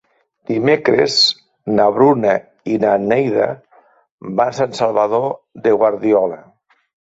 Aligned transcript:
Dimecres 0.51 1.17
na 1.79 1.85
Bruna 1.97 2.31
i 2.73 2.79
na 2.87 2.95
Neida 3.05 3.47
van 4.25 4.51
a 4.57 4.59
Sant 4.63 4.75
Salvador 4.83 5.31
de 5.69 5.77
Guardiola. 5.85 6.45